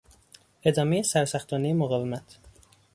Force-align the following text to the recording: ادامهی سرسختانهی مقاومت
ادامهی 0.63 1.03
سرسختانهی 1.03 1.73
مقاومت 1.73 2.37